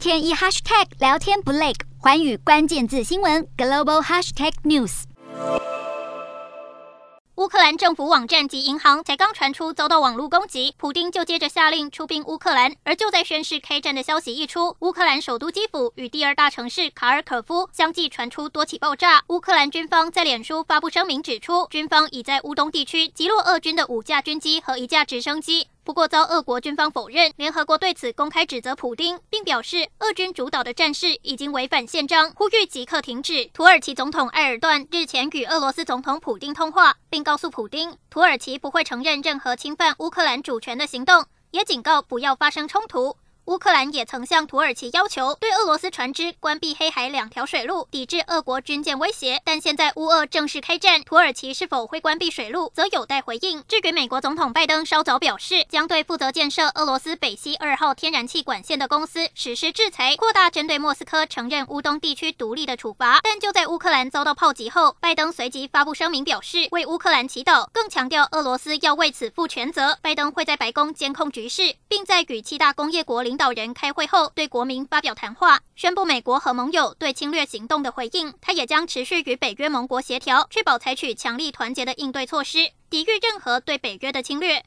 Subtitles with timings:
[0.00, 5.02] 天一 hashtag 聊天不累，寰宇关键字新闻 global hashtag news。
[7.34, 12.74] 乌克兰政府网站及银行才刚传出遭到网络攻击，普丁就接着下令出兵乌克兰。
[12.82, 19.22] 而就在宣誓开战的消息一出，乌克兰首都基辅与第二大城市卡尔可夫相继传出多起爆炸。
[19.28, 25.68] 乌克兰军方在脸书发布声明指出，军方已在乌东地区击落俄军的五架军机和一架直升机。
[25.82, 33.46] 不过遭俄国军方否认，联合国对此公开指责普丁，并表示俄军主导的战事已经违反宪章，呼吁即刻停止。
[33.46, 43.16] 土耳其总统埃尔段日前与俄罗斯总统普丁通话，并告诉普丁，土耳其不会承认任何侵犯乌克兰主权的行动，也警告不要发生冲突。
[43.46, 49.40] 乌克兰也曾向土耳其要求对俄罗斯船只关闭黑海两条水路，抵制俄国军舰威胁。
[49.44, 53.64] 但现在乌俄正式开战，土耳其是否会关闭水路，则有待回应。
[53.66, 63.20] 至于美国总统拜登稍早表示，将对负责建设俄罗斯北溪二号天然气管线的公司实施制裁，扩大针对莫斯科承认乌东地区独立的处罚。
[63.22, 69.98] 但就在乌克兰遭到炮击后，拜登随即发布声明表示为乌克兰祈祷，更强调俄罗斯要为此负全责。
[70.02, 78.34] 拜登会在白宫监控局势，并在与七大工业国领导人开会后，对国民发表谈话，宣布美国和盟友对侵略行动的回应。
[78.40, 84.64] 他也将持续与北约盟国协调，确保采取强力团结的应对措施，抵御任何对北约的侵略。